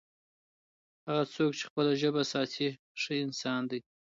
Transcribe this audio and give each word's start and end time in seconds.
هغه 1.07 1.23
څوک 1.35 1.51
چي 1.57 1.63
خپله 1.69 1.91
ژبه 2.01 2.23
ساتي، 2.31 2.67
ښه 3.01 3.11
انسان 3.25 3.61
دی. 3.71 3.79